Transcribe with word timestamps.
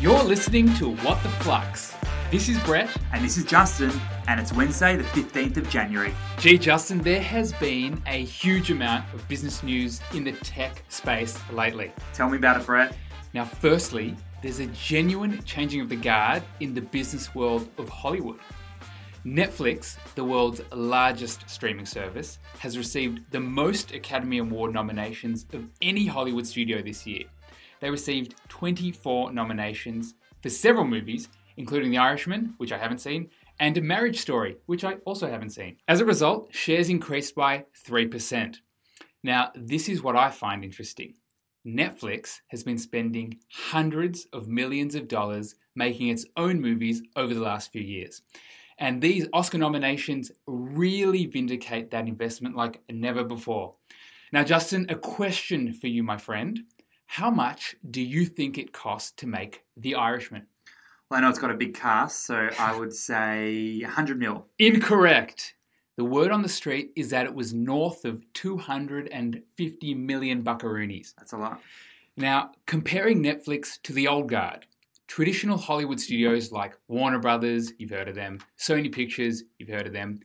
You're 0.00 0.22
listening 0.22 0.72
to 0.74 0.94
What 0.98 1.20
the 1.24 1.28
Flux. 1.28 1.92
This 2.30 2.48
is 2.48 2.56
Brett. 2.60 2.88
And 3.12 3.24
this 3.24 3.36
is 3.36 3.44
Justin, 3.44 3.90
and 4.28 4.38
it's 4.38 4.52
Wednesday, 4.52 4.94
the 4.94 5.02
15th 5.02 5.56
of 5.56 5.68
January. 5.68 6.14
Gee, 6.38 6.56
Justin, 6.56 6.98
there 6.98 7.20
has 7.20 7.52
been 7.54 8.00
a 8.06 8.22
huge 8.24 8.70
amount 8.70 9.12
of 9.12 9.26
business 9.26 9.64
news 9.64 10.00
in 10.14 10.22
the 10.22 10.30
tech 10.30 10.84
space 10.88 11.36
lately. 11.50 11.90
Tell 12.12 12.30
me 12.30 12.36
about 12.36 12.60
it, 12.60 12.64
Brett. 12.64 12.96
Now, 13.34 13.44
firstly, 13.44 14.14
there's 14.40 14.60
a 14.60 14.66
genuine 14.66 15.42
changing 15.42 15.80
of 15.80 15.88
the 15.88 15.96
guard 15.96 16.44
in 16.60 16.74
the 16.74 16.82
business 16.82 17.34
world 17.34 17.68
of 17.76 17.88
Hollywood. 17.88 18.38
Netflix, 19.26 19.96
the 20.14 20.22
world's 20.22 20.60
largest 20.72 21.50
streaming 21.50 21.86
service, 21.86 22.38
has 22.60 22.78
received 22.78 23.22
the 23.32 23.40
most 23.40 23.90
Academy 23.90 24.38
Award 24.38 24.72
nominations 24.72 25.46
of 25.52 25.66
any 25.82 26.06
Hollywood 26.06 26.46
studio 26.46 26.82
this 26.82 27.04
year. 27.04 27.24
They 27.80 27.90
received 27.90 28.34
24 28.48 29.32
nominations 29.32 30.14
for 30.42 30.50
several 30.50 30.84
movies, 30.84 31.28
including 31.56 31.90
The 31.90 31.98
Irishman, 31.98 32.54
which 32.58 32.72
I 32.72 32.78
haven't 32.78 33.00
seen, 33.00 33.30
and 33.60 33.76
A 33.76 33.80
Marriage 33.80 34.20
Story, 34.20 34.56
which 34.66 34.84
I 34.84 34.94
also 35.04 35.28
haven't 35.28 35.50
seen. 35.50 35.76
As 35.88 36.00
a 36.00 36.04
result, 36.04 36.54
shares 36.54 36.88
increased 36.88 37.34
by 37.34 37.64
3%. 37.86 38.56
Now, 39.22 39.50
this 39.54 39.88
is 39.88 40.02
what 40.02 40.16
I 40.16 40.30
find 40.30 40.64
interesting. 40.64 41.14
Netflix 41.66 42.40
has 42.48 42.62
been 42.62 42.78
spending 42.78 43.38
hundreds 43.52 44.26
of 44.32 44.48
millions 44.48 44.94
of 44.94 45.08
dollars 45.08 45.54
making 45.74 46.08
its 46.08 46.24
own 46.36 46.60
movies 46.60 47.02
over 47.16 47.34
the 47.34 47.42
last 47.42 47.72
few 47.72 47.82
years. 47.82 48.22
And 48.78 49.02
these 49.02 49.26
Oscar 49.32 49.58
nominations 49.58 50.30
really 50.46 51.26
vindicate 51.26 51.90
that 51.90 52.06
investment 52.06 52.56
like 52.56 52.80
never 52.88 53.24
before. 53.24 53.74
Now, 54.32 54.44
Justin, 54.44 54.86
a 54.88 54.94
question 54.94 55.72
for 55.72 55.88
you, 55.88 56.02
my 56.02 56.16
friend. 56.16 56.60
How 57.12 57.30
much 57.30 57.74
do 57.90 58.02
you 58.02 58.26
think 58.26 58.58
it 58.58 58.72
cost 58.72 59.16
to 59.18 59.26
make 59.26 59.64
The 59.78 59.94
Irishman? 59.94 60.46
Well, 61.10 61.18
I 61.18 61.22
know 61.22 61.30
it's 61.30 61.38
got 61.38 61.50
a 61.50 61.54
big 61.54 61.74
cast, 61.74 62.26
so 62.26 62.50
I 62.58 62.78
would 62.78 62.92
say 63.08 63.80
100 63.80 64.18
mil. 64.18 64.46
Incorrect. 64.58 65.54
The 65.96 66.04
word 66.04 66.30
on 66.30 66.42
the 66.42 66.50
street 66.50 66.92
is 66.94 67.08
that 67.10 67.24
it 67.24 67.34
was 67.34 67.54
north 67.54 68.04
of 68.04 68.30
250 68.34 69.94
million 69.94 70.44
buckaroonies. 70.44 71.14
That's 71.16 71.32
a 71.32 71.38
lot. 71.38 71.62
Now, 72.18 72.52
comparing 72.66 73.22
Netflix 73.22 73.80
to 73.84 73.94
the 73.94 74.06
old 74.06 74.28
guard, 74.28 74.66
traditional 75.06 75.56
Hollywood 75.56 75.98
studios 76.00 76.52
like 76.52 76.78
Warner 76.88 77.18
Brothers, 77.18 77.72
you've 77.78 77.90
heard 77.90 78.08
of 78.08 78.16
them, 78.16 78.38
Sony 78.58 78.92
Pictures, 78.92 79.44
you've 79.58 79.70
heard 79.70 79.86
of 79.86 79.94
them, 79.94 80.20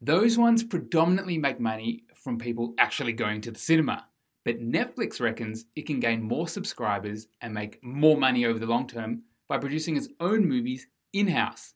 those 0.00 0.36
ones 0.36 0.64
predominantly 0.64 1.38
make 1.38 1.60
money 1.60 2.02
from 2.16 2.38
people 2.38 2.74
actually 2.76 3.12
going 3.12 3.40
to 3.42 3.52
the 3.52 3.58
cinema. 3.58 4.06
But 4.44 4.60
Netflix 4.60 5.20
reckons 5.20 5.64
it 5.74 5.86
can 5.86 6.00
gain 6.00 6.22
more 6.22 6.48
subscribers 6.48 7.28
and 7.40 7.54
make 7.54 7.82
more 7.82 8.16
money 8.16 8.44
over 8.44 8.58
the 8.58 8.66
long 8.66 8.86
term 8.86 9.22
by 9.48 9.58
producing 9.58 9.96
its 9.96 10.08
own 10.20 10.46
movies 10.46 10.86
in 11.12 11.28
house. 11.28 11.74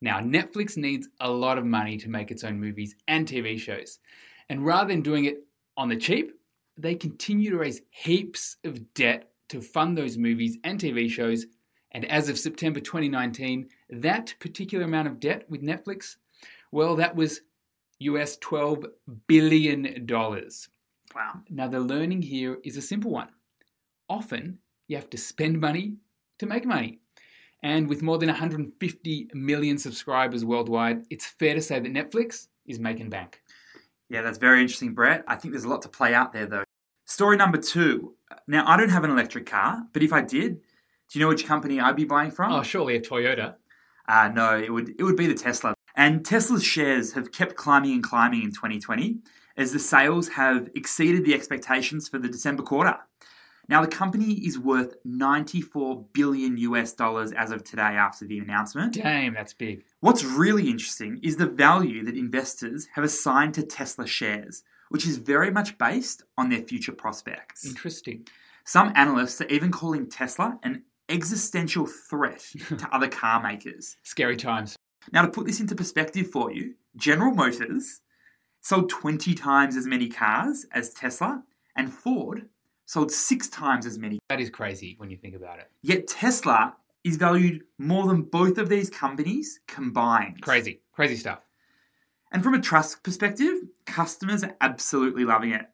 Now, 0.00 0.20
Netflix 0.20 0.76
needs 0.76 1.08
a 1.20 1.30
lot 1.30 1.58
of 1.58 1.64
money 1.64 1.96
to 1.98 2.08
make 2.08 2.30
its 2.30 2.44
own 2.44 2.60
movies 2.60 2.94
and 3.08 3.26
TV 3.26 3.58
shows. 3.58 3.98
And 4.48 4.64
rather 4.64 4.88
than 4.88 5.02
doing 5.02 5.24
it 5.24 5.44
on 5.76 5.88
the 5.88 5.96
cheap, 5.96 6.32
they 6.76 6.94
continue 6.94 7.50
to 7.50 7.58
raise 7.58 7.80
heaps 7.90 8.56
of 8.64 8.92
debt 8.94 9.30
to 9.48 9.60
fund 9.60 9.96
those 9.96 10.18
movies 10.18 10.58
and 10.64 10.78
TV 10.78 11.08
shows. 11.08 11.46
And 11.92 12.04
as 12.10 12.28
of 12.28 12.38
September 12.38 12.80
2019, 12.80 13.68
that 13.90 14.34
particular 14.38 14.84
amount 14.84 15.08
of 15.08 15.20
debt 15.20 15.48
with 15.48 15.62
Netflix, 15.62 16.16
well, 16.70 16.96
that 16.96 17.16
was 17.16 17.40
US 18.00 18.36
$12 18.38 18.86
billion. 19.26 20.06
Wow. 21.16 21.40
Now, 21.48 21.66
the 21.66 21.80
learning 21.80 22.20
here 22.20 22.58
is 22.62 22.76
a 22.76 22.82
simple 22.82 23.10
one. 23.10 23.30
Often, 24.06 24.58
you 24.86 24.96
have 24.96 25.08
to 25.08 25.16
spend 25.16 25.58
money 25.58 25.96
to 26.38 26.44
make 26.44 26.66
money. 26.66 27.00
And 27.62 27.88
with 27.88 28.02
more 28.02 28.18
than 28.18 28.28
150 28.28 29.30
million 29.32 29.78
subscribers 29.78 30.44
worldwide, 30.44 31.06
it's 31.08 31.24
fair 31.24 31.54
to 31.54 31.62
say 31.62 31.80
that 31.80 31.90
Netflix 31.90 32.48
is 32.66 32.78
making 32.78 33.08
bank. 33.08 33.40
Yeah, 34.10 34.20
that's 34.20 34.36
very 34.36 34.60
interesting, 34.60 34.92
Brett. 34.92 35.24
I 35.26 35.36
think 35.36 35.52
there's 35.54 35.64
a 35.64 35.70
lot 35.70 35.80
to 35.82 35.88
play 35.88 36.12
out 36.12 36.34
there, 36.34 36.44
though. 36.44 36.64
Story 37.06 37.38
number 37.38 37.56
two. 37.56 38.14
Now, 38.46 38.64
I 38.66 38.76
don't 38.76 38.90
have 38.90 39.04
an 39.04 39.10
electric 39.10 39.46
car, 39.46 39.84
but 39.94 40.02
if 40.02 40.12
I 40.12 40.20
did, 40.20 40.56
do 40.56 41.18
you 41.18 41.20
know 41.20 41.28
which 41.28 41.46
company 41.46 41.80
I'd 41.80 41.96
be 41.96 42.04
buying 42.04 42.30
from? 42.30 42.52
Oh, 42.52 42.62
surely 42.62 42.94
a 42.94 43.00
Toyota. 43.00 43.54
Uh, 44.06 44.30
no, 44.34 44.58
it 44.58 44.70
would 44.70 44.90
it 44.98 45.02
would 45.02 45.16
be 45.16 45.26
the 45.26 45.34
Tesla. 45.34 45.72
And 45.96 46.26
Tesla's 46.26 46.62
shares 46.62 47.14
have 47.14 47.32
kept 47.32 47.56
climbing 47.56 47.92
and 47.94 48.02
climbing 48.02 48.42
in 48.42 48.50
2020 48.50 49.20
as 49.56 49.72
the 49.72 49.78
sales 49.78 50.28
have 50.28 50.68
exceeded 50.74 51.24
the 51.24 51.34
expectations 51.34 52.08
for 52.08 52.18
the 52.18 52.28
December 52.28 52.62
quarter. 52.62 52.98
Now, 53.68 53.82
the 53.82 53.88
company 53.88 54.34
is 54.34 54.58
worth 54.58 54.94
94 55.04 56.06
billion 56.12 56.56
US 56.58 56.92
dollars 56.92 57.32
as 57.32 57.50
of 57.50 57.64
today 57.64 57.82
after 57.82 58.24
the 58.24 58.38
announcement. 58.38 58.94
Damn, 58.94 59.34
that's 59.34 59.54
big. 59.54 59.84
What's 60.00 60.24
really 60.24 60.70
interesting 60.70 61.18
is 61.22 61.36
the 61.36 61.46
value 61.46 62.04
that 62.04 62.16
investors 62.16 62.86
have 62.94 63.04
assigned 63.04 63.54
to 63.54 63.64
Tesla 63.64 64.06
shares, 64.06 64.62
which 64.88 65.06
is 65.06 65.16
very 65.16 65.50
much 65.50 65.78
based 65.78 66.22
on 66.38 66.48
their 66.48 66.62
future 66.62 66.92
prospects. 66.92 67.66
Interesting. 67.66 68.26
Some 68.64 68.92
analysts 68.94 69.40
are 69.40 69.46
even 69.46 69.72
calling 69.72 70.08
Tesla 70.08 70.58
an 70.62 70.84
existential 71.08 71.86
threat 71.86 72.40
to 72.68 72.88
other 72.92 73.08
car 73.08 73.42
makers. 73.42 73.96
Scary 74.04 74.36
times. 74.36 74.76
Now, 75.12 75.22
to 75.22 75.28
put 75.28 75.46
this 75.46 75.60
into 75.60 75.74
perspective 75.74 76.30
for 76.30 76.52
you, 76.52 76.74
General 76.96 77.32
Motors 77.32 78.00
sold 78.66 78.90
20 78.90 79.32
times 79.34 79.76
as 79.76 79.86
many 79.86 80.08
cars 80.08 80.66
as 80.72 80.92
Tesla, 80.92 81.44
and 81.76 81.92
Ford 81.92 82.48
sold 82.84 83.12
six 83.12 83.46
times 83.48 83.86
as 83.86 83.96
many. 83.96 84.18
That 84.28 84.40
is 84.40 84.50
crazy 84.50 84.96
when 84.98 85.08
you 85.08 85.16
think 85.16 85.36
about 85.36 85.60
it. 85.60 85.70
Yet 85.82 86.08
Tesla 86.08 86.74
is 87.04 87.16
valued 87.16 87.62
more 87.78 88.08
than 88.08 88.22
both 88.22 88.58
of 88.58 88.68
these 88.68 88.90
companies 88.90 89.60
combined. 89.68 90.42
Crazy. 90.42 90.80
Crazy 90.92 91.14
stuff. 91.14 91.42
And 92.32 92.42
from 92.42 92.54
a 92.54 92.60
trust 92.60 93.04
perspective, 93.04 93.54
customers 93.84 94.42
are 94.42 94.56
absolutely 94.60 95.24
loving 95.24 95.52
it. 95.52 95.66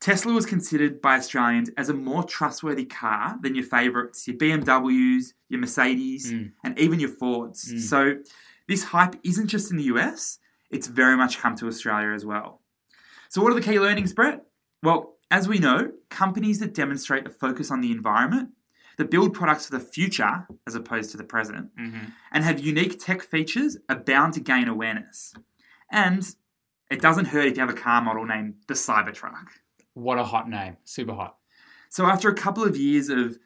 Tesla 0.00 0.32
was 0.32 0.44
considered 0.44 1.00
by 1.00 1.14
Australians 1.18 1.70
as 1.76 1.88
a 1.90 1.94
more 1.94 2.24
trustworthy 2.24 2.84
car 2.86 3.38
than 3.40 3.54
your 3.54 3.64
favourites, 3.64 4.26
your 4.26 4.36
BMWs, 4.36 5.26
your 5.48 5.60
Mercedes, 5.60 6.32
Mm. 6.32 6.50
and 6.64 6.76
even 6.76 6.98
your 6.98 7.08
Fords. 7.10 7.72
Mm. 7.72 7.78
So 7.78 8.16
this 8.66 8.82
hype 8.82 9.14
isn't 9.22 9.46
just 9.46 9.70
in 9.70 9.76
the 9.76 9.84
US, 9.94 10.40
it's 10.72 10.88
very 10.88 11.16
much 11.16 11.38
come 11.38 11.54
to 11.56 11.68
Australia 11.68 12.12
as 12.12 12.24
well. 12.24 12.60
So, 13.28 13.40
what 13.42 13.52
are 13.52 13.54
the 13.54 13.62
key 13.62 13.78
learnings, 13.78 14.12
Brett? 14.12 14.44
Well, 14.82 15.14
as 15.30 15.46
we 15.48 15.58
know, 15.58 15.92
companies 16.10 16.58
that 16.58 16.74
demonstrate 16.74 17.26
a 17.26 17.30
focus 17.30 17.70
on 17.70 17.80
the 17.80 17.90
environment, 17.92 18.50
that 18.98 19.10
build 19.10 19.32
products 19.32 19.66
for 19.66 19.78
the 19.78 19.84
future 19.84 20.46
as 20.66 20.74
opposed 20.74 21.10
to 21.12 21.16
the 21.16 21.24
present, 21.24 21.70
Mm-hmm. 21.78 22.06
and 22.32 22.44
have 22.44 22.60
unique 22.60 22.98
tech 22.98 23.22
features 23.22 23.76
are 23.88 23.96
bound 23.96 24.34
to 24.34 24.40
gain 24.40 24.68
awareness. 24.68 25.32
And 25.90 26.34
it 26.90 27.00
doesn't 27.00 27.26
hurt 27.26 27.46
if 27.46 27.56
you 27.56 27.60
have 27.60 27.70
a 27.70 27.74
car 27.80 28.02
model 28.02 28.26
named 28.26 28.54
the 28.68 28.74
Cybertruck. 28.74 29.46
What 29.94 30.18
a 30.18 30.24
hot 30.24 30.48
name. 30.48 30.76
Super 30.84 31.14
hot. 31.14 31.36
So, 31.88 32.06
after 32.06 32.28
a 32.28 32.34
couple 32.34 32.64
of 32.64 32.76
years 32.76 33.08
of, 33.08 33.38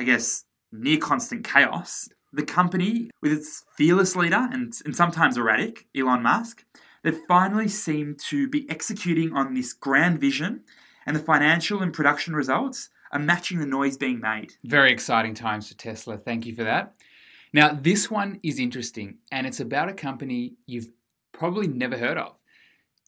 I 0.00 0.04
guess, 0.04 0.44
near 0.72 0.98
constant 0.98 1.44
chaos, 1.44 2.08
the 2.32 2.42
company, 2.42 3.10
with 3.22 3.32
its 3.32 3.64
fearless 3.76 4.14
leader 4.14 4.48
and, 4.52 4.72
and 4.84 4.94
sometimes 4.94 5.36
erratic, 5.36 5.86
Elon 5.96 6.22
Musk, 6.22 6.64
they 7.02 7.12
finally 7.12 7.68
seem 7.68 8.16
to 8.28 8.48
be 8.48 8.68
executing 8.68 9.32
on 9.32 9.54
this 9.54 9.72
grand 9.72 10.20
vision, 10.20 10.64
and 11.06 11.16
the 11.16 11.20
financial 11.20 11.80
and 11.80 11.92
production 11.92 12.34
results 12.34 12.90
are 13.12 13.18
matching 13.18 13.60
the 13.60 13.66
noise 13.66 13.96
being 13.96 14.20
made. 14.20 14.54
Very 14.64 14.92
exciting 14.92 15.34
times 15.34 15.68
for 15.68 15.74
Tesla. 15.74 16.18
Thank 16.18 16.44
you 16.44 16.54
for 16.54 16.64
that. 16.64 16.94
Now, 17.52 17.72
this 17.72 18.10
one 18.10 18.40
is 18.42 18.58
interesting, 18.58 19.18
and 19.32 19.46
it's 19.46 19.60
about 19.60 19.88
a 19.88 19.94
company 19.94 20.54
you've 20.66 20.90
probably 21.32 21.66
never 21.66 21.96
heard 21.96 22.18
of. 22.18 22.34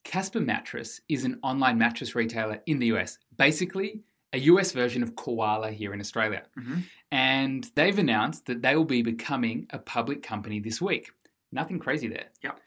Casper 0.02 0.40
Mattress 0.40 1.02
is 1.08 1.24
an 1.24 1.38
online 1.42 1.76
mattress 1.76 2.14
retailer 2.14 2.62
in 2.64 2.78
the 2.78 2.86
US, 2.86 3.18
basically 3.36 4.02
a 4.32 4.38
US 4.38 4.72
version 4.72 5.02
of 5.02 5.16
Koala 5.16 5.70
here 5.72 5.92
in 5.92 6.00
Australia. 6.00 6.44
Mhm. 6.56 6.84
And 7.10 7.70
they've 7.74 7.98
announced 7.98 8.46
that 8.46 8.62
they 8.62 8.76
will 8.76 8.84
be 8.84 9.02
becoming 9.02 9.66
a 9.70 9.78
public 9.78 10.22
company 10.22 10.60
this 10.60 10.80
week. 10.80 11.10
Nothing 11.52 11.78
crazy 11.78 12.08
there. 12.08 12.28
Yep. 12.42 12.60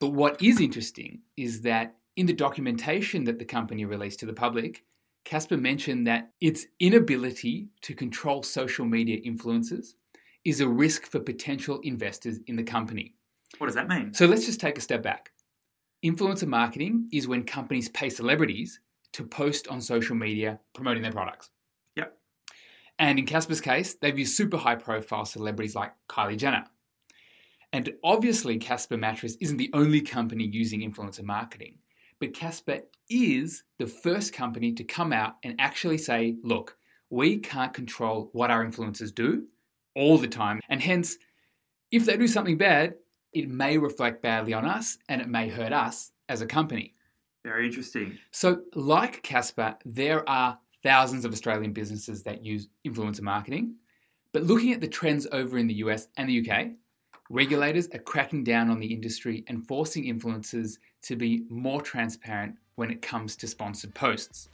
But 0.00 0.10
what 0.10 0.42
is 0.42 0.60
interesting 0.60 1.22
is 1.36 1.60
that 1.62 1.96
in 2.16 2.26
the 2.26 2.32
documentation 2.32 3.24
that 3.24 3.38
the 3.38 3.44
company 3.44 3.84
released 3.84 4.20
to 4.20 4.26
the 4.26 4.32
public, 4.32 4.84
Casper 5.24 5.56
mentioned 5.56 6.06
that 6.06 6.32
its 6.40 6.66
inability 6.80 7.68
to 7.82 7.94
control 7.94 8.42
social 8.42 8.84
media 8.84 9.16
influences 9.24 9.96
is 10.44 10.60
a 10.60 10.68
risk 10.68 11.06
for 11.06 11.20
potential 11.20 11.80
investors 11.80 12.38
in 12.46 12.56
the 12.56 12.62
company. 12.62 13.14
What 13.58 13.66
does 13.66 13.74
that 13.74 13.88
mean? 13.88 14.12
So 14.12 14.26
let's 14.26 14.46
just 14.46 14.60
take 14.60 14.76
a 14.76 14.82
step 14.82 15.02
back. 15.02 15.32
Influencer 16.04 16.46
marketing 16.46 17.08
is 17.12 17.26
when 17.26 17.44
companies 17.44 17.88
pay 17.88 18.10
celebrities 18.10 18.80
to 19.14 19.24
post 19.24 19.68
on 19.68 19.80
social 19.80 20.14
media 20.14 20.60
promoting 20.74 21.02
their 21.02 21.12
products. 21.12 21.50
Yep. 21.96 22.16
And 22.98 23.18
in 23.18 23.26
Casper's 23.26 23.60
case, 23.60 23.94
they've 23.94 24.18
used 24.18 24.36
super 24.36 24.56
high 24.56 24.74
profile 24.76 25.24
celebrities 25.24 25.74
like 25.74 25.92
Kylie 26.08 26.36
Jenner. 26.36 26.64
And 27.72 27.92
obviously, 28.04 28.58
Casper 28.58 28.96
Mattress 28.96 29.36
isn't 29.40 29.56
the 29.56 29.70
only 29.72 30.00
company 30.00 30.44
using 30.44 30.80
influencer 30.80 31.24
marketing, 31.24 31.78
but 32.20 32.34
Casper 32.34 32.80
is 33.10 33.64
the 33.78 33.86
first 33.86 34.32
company 34.32 34.72
to 34.72 34.84
come 34.84 35.12
out 35.12 35.34
and 35.42 35.60
actually 35.60 35.98
say, 35.98 36.36
look, 36.42 36.76
we 37.10 37.38
can't 37.38 37.74
control 37.74 38.30
what 38.32 38.50
our 38.50 38.64
influencers 38.64 39.14
do, 39.14 39.46
all 39.96 40.18
the 40.18 40.28
time, 40.28 40.60
and 40.68 40.82
hence, 40.82 41.16
if 41.92 42.04
they 42.04 42.16
do 42.16 42.26
something 42.26 42.56
bad, 42.56 42.94
it 43.32 43.48
may 43.48 43.78
reflect 43.78 44.22
badly 44.22 44.52
on 44.52 44.64
us 44.64 44.98
and 45.08 45.20
it 45.20 45.28
may 45.28 45.48
hurt 45.48 45.72
us 45.72 46.10
as 46.28 46.40
a 46.40 46.46
company. 46.46 46.94
Very 47.44 47.66
interesting. 47.66 48.18
So, 48.30 48.62
like 48.74 49.22
Casper, 49.22 49.76
there 49.84 50.28
are 50.28 50.58
thousands 50.82 51.24
of 51.24 51.32
Australian 51.32 51.72
businesses 51.72 52.22
that 52.22 52.44
use 52.44 52.68
influencer 52.86 53.22
marketing. 53.22 53.74
But 54.32 54.44
looking 54.44 54.72
at 54.72 54.80
the 54.80 54.88
trends 54.88 55.26
over 55.30 55.58
in 55.58 55.66
the 55.66 55.74
US 55.74 56.08
and 56.16 56.28
the 56.28 56.48
UK, 56.48 56.72
regulators 57.30 57.88
are 57.94 57.98
cracking 57.98 58.44
down 58.44 58.70
on 58.70 58.80
the 58.80 58.86
industry 58.86 59.44
and 59.48 59.66
forcing 59.66 60.04
influencers 60.04 60.78
to 61.02 61.16
be 61.16 61.44
more 61.48 61.80
transparent 61.80 62.56
when 62.76 62.90
it 62.90 63.02
comes 63.02 63.36
to 63.36 63.46
sponsored 63.46 63.94
posts. 63.94 64.48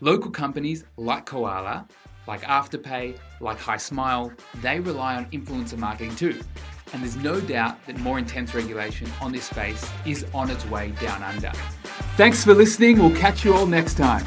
Local 0.00 0.30
companies 0.30 0.84
like 0.96 1.26
Koala, 1.26 1.86
like 2.26 2.42
Afterpay, 2.42 3.18
like 3.40 3.58
Hismile, 3.58 4.36
they 4.60 4.80
rely 4.80 5.16
on 5.16 5.26
influencer 5.30 5.78
marketing 5.78 6.14
too. 6.16 6.40
And 6.92 7.02
there's 7.02 7.16
no 7.16 7.40
doubt 7.40 7.84
that 7.86 7.98
more 7.98 8.18
intense 8.18 8.54
regulation 8.54 9.10
on 9.20 9.32
this 9.32 9.44
space 9.44 9.88
is 10.06 10.24
on 10.34 10.50
its 10.50 10.64
way 10.66 10.92
down 11.00 11.22
under. 11.22 11.52
Thanks 12.18 12.42
for 12.42 12.52
listening. 12.52 12.98
We'll 12.98 13.14
catch 13.14 13.44
you 13.44 13.54
all 13.54 13.64
next 13.64 13.94
time. 13.94 14.26